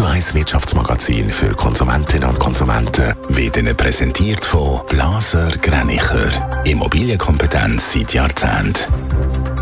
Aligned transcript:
Radio 0.00 0.14
1 0.14 0.34
Wirtschaftsmagazin 0.34 1.30
für 1.30 1.50
Konsumentinnen 1.50 2.26
und 2.26 2.38
Konsumenten 2.38 3.14
wird 3.28 3.58
Ihnen 3.58 3.76
präsentiert 3.76 4.42
von 4.42 4.80
Blaser 4.88 5.50
Greinicher. 5.60 6.64
Immobilienkompetenz 6.64 7.92
seit 7.92 8.14
Jahrzehnten. 8.14 8.72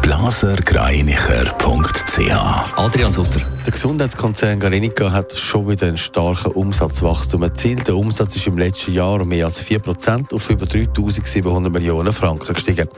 blasergreinicher.ch 0.01 2.31
Adrian 2.77 3.13
Sutter. 3.13 3.41
Der 3.67 3.73
Gesundheitskonzern 3.73 4.61
Galenica 4.61 5.11
hat 5.11 5.37
schon 5.37 5.69
wieder 5.69 5.89
einen 5.89 5.99
starken 5.99 6.53
Umsatzwachstum 6.53 7.43
erzielt. 7.43 7.89
Der 7.89 7.97
Umsatz 7.97 8.37
ist 8.37 8.47
im 8.47 8.59
letzten 8.59 8.93
Jahr 8.93 9.21
um 9.21 9.27
mehr 9.27 9.47
als 9.47 9.67
4% 9.67 10.33
auf 10.33 10.51
über 10.51 10.67
3.700 10.67 11.69
Millionen 11.69 12.13
Franken 12.13 12.55
gestiegen. 12.55 12.89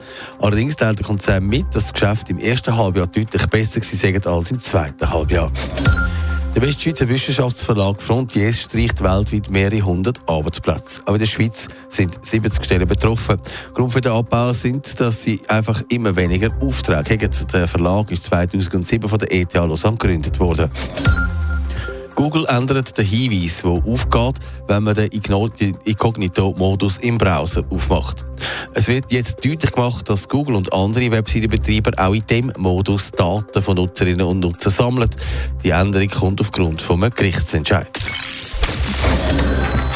Allerdings 0.43 0.77
teilt 0.77 0.99
der 0.99 1.07
Konzern 1.07 1.47
mit, 1.47 1.75
dass 1.75 1.85
das 1.85 1.95
Geschäft 1.95 2.29
im 2.29 2.39
ersten 2.39 2.77
Halbjahr 2.77 3.07
deutlich 3.07 3.47
besser 3.47 3.81
war 3.81 4.35
als 4.35 4.51
im 4.51 4.61
zweiten 4.61 5.11
Halbjahr. 5.11 5.51
Der 6.55 6.63
Westschweizer 6.63 7.09
Wissenschaftsverlag 7.09 8.03
Frontiers 8.03 8.63
streicht 8.63 9.03
weltweit 9.03 9.51
mehrere 9.51 9.83
hundert 9.83 10.19
Arbeitsplätze. 10.29 11.01
Aber 11.05 11.15
in 11.15 11.21
der 11.21 11.27
Schweiz 11.27 11.69
sind 11.89 12.19
70 12.25 12.65
Stellen 12.65 12.89
betroffen. 12.89 13.37
Grund 13.73 13.93
für 13.93 14.01
den 14.01 14.13
Abbau 14.13 14.53
sind, 14.53 15.01
dass 15.01 15.23
sie 15.23 15.41
einfach 15.49 15.81
immer 15.91 16.17
weniger 16.17 16.51
Aufträge 16.61 17.15
haben. 17.15 17.49
Der 17.53 17.69
Verlag 17.69 18.11
ist 18.11 18.25
2007 18.25 19.09
von 19.09 19.19
der 19.19 19.33
ETH 19.33 19.55
Lausanne 19.55 19.97
gegründet 19.97 20.41
worden. 20.41 20.69
Google 22.21 22.45
ändert 22.49 22.99
den 22.99 23.07
Hinweis, 23.07 23.63
der 23.63 23.71
aufgeht, 23.71 24.35
wenn 24.69 24.83
man 24.83 24.95
den 24.95 25.09
Inkognito-Modus 25.85 26.99
im 26.99 27.17
Browser 27.17 27.63
aufmacht. 27.71 28.27
Es 28.75 28.89
wird 28.89 29.11
jetzt 29.11 29.43
deutlich 29.43 29.73
gemacht, 29.73 30.07
dass 30.07 30.29
Google 30.29 30.57
und 30.57 30.71
andere 30.75 31.11
Webseitenbetreiber 31.13 31.93
auch 31.97 32.13
in 32.13 32.27
diesem 32.27 32.53
Modus 32.59 33.11
Daten 33.13 33.63
von 33.63 33.77
Nutzerinnen 33.77 34.27
und 34.27 34.41
Nutzern 34.41 34.71
sammeln. 34.71 35.09
Die 35.65 35.71
Änderung 35.71 36.09
kommt 36.09 36.43
aufgrund 36.43 36.83
von 36.83 37.03
einem 37.03 37.15
Gerichtsentscheid. 37.15 38.00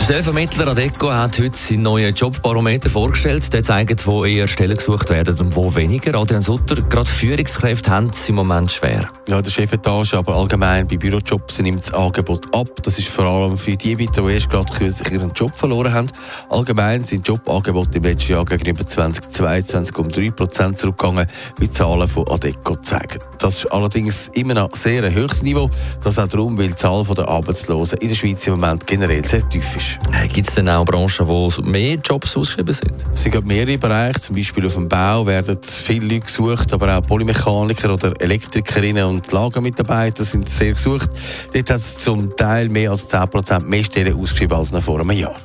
Der 0.04 0.16
Stellvermittler 0.20 0.68
Adeco 0.68 1.10
hat 1.10 1.38
heute 1.38 1.56
seinen 1.56 1.84
neuen 1.84 2.14
Jobbarometer 2.14 2.90
vorgestellt. 2.90 3.50
Der 3.54 3.62
zeigt, 3.62 4.06
wo 4.06 4.26
eher 4.26 4.46
Stellen 4.46 4.76
gesucht 4.76 5.08
werden 5.08 5.40
und 5.40 5.56
wo 5.56 5.74
weniger. 5.74 6.14
Adrian 6.20 6.42
Sutter, 6.42 6.74
gerade 6.74 7.08
Führungskräfte 7.08 7.90
haben 7.90 8.10
es 8.10 8.28
im 8.28 8.34
Moment 8.34 8.70
schwer. 8.70 9.08
Ja, 9.30 9.40
der 9.40 9.50
Chefetage, 9.50 10.12
aber 10.12 10.34
allgemein 10.34 10.86
bei 10.86 10.98
Bürojobs 10.98 11.58
nimmt 11.62 11.86
das 11.86 11.94
Angebot 11.94 12.54
ab. 12.54 12.68
Das 12.82 12.98
ist 12.98 13.08
vor 13.08 13.24
allem 13.24 13.56
für 13.56 13.76
die 13.76 13.98
weiter, 13.98 14.26
die 14.26 14.34
erst 14.34 14.50
gerade 14.50 14.70
kürzlich 14.74 15.10
ihren 15.10 15.32
Job 15.32 15.56
verloren 15.56 15.94
haben. 15.94 16.08
Allgemein 16.50 17.02
sind 17.04 17.26
Jobangebote 17.26 17.96
im 17.96 18.04
letzten 18.04 18.32
Jahr 18.32 18.44
gegenüber 18.44 18.86
2022 18.86 19.96
um 19.96 20.08
3% 20.08 20.76
zurückgegangen, 20.76 21.26
wie 21.56 21.70
Zahlen 21.70 22.10
von 22.10 22.28
Adeco 22.28 22.76
zeigen. 22.76 23.20
Das 23.38 23.56
ist 23.56 23.72
allerdings 23.72 24.28
immer 24.34 24.52
noch 24.52 24.76
sehr 24.76 25.02
ein 25.02 25.14
höchstes 25.14 25.42
Niveau. 25.42 25.70
Das 26.02 26.18
auch 26.18 26.28
darum, 26.28 26.58
weil 26.58 26.68
die 26.68 26.74
Zahl 26.74 27.02
der 27.04 27.26
Arbeitslosen 27.26 27.96
in 28.02 28.08
der 28.10 28.16
Schweiz 28.16 28.46
im 28.46 28.60
Moment 28.60 28.86
generell 28.86 29.24
sehr 29.24 29.48
tief 29.48 29.76
ist. 29.76 29.93
Gibt 30.32 30.48
es 30.48 30.54
denn 30.54 30.68
auch 30.68 30.84
Branchen, 30.84 31.26
wo 31.26 31.52
mehr 31.62 31.96
Jobs 31.96 32.36
ausgeschrieben 32.36 32.74
sind? 32.74 32.94
Es 33.12 33.22
sind 33.22 33.46
mehrere 33.46 33.78
Bereiche, 33.78 34.20
zum 34.20 34.36
Beispiel 34.36 34.66
auf 34.66 34.74
dem 34.74 34.88
Bau 34.88 35.26
werden 35.26 35.58
viele 35.62 36.06
Leute 36.06 36.20
gesucht, 36.20 36.72
aber 36.72 36.96
auch 36.96 37.02
Polymechaniker 37.02 37.92
oder 37.92 38.12
Elektrikerinnen 38.20 39.04
und 39.04 39.30
Lagermitarbeiter 39.30 40.24
sind 40.24 40.48
sehr 40.48 40.72
gesucht. 40.72 41.10
Dort 41.52 41.70
hat 41.70 41.78
es 41.78 41.98
zum 41.98 42.34
Teil 42.36 42.68
mehr 42.68 42.90
als 42.90 43.12
10% 43.12 43.64
mehr 43.64 43.84
Stellen 43.84 44.18
ausgeschrieben 44.18 44.56
als 44.56 44.72
noch 44.72 44.82
vor 44.82 45.00
einem 45.00 45.12
Jahr. 45.12 45.36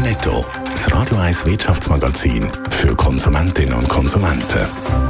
Netto, 0.00 0.44
das 0.70 0.90
Radio 0.92 1.18
1 1.18 1.44
Wirtschaftsmagazin 1.44 2.48
für 2.70 2.94
Konsumentinnen 2.94 3.74
und 3.74 3.88
Konsumenten. 3.88 5.09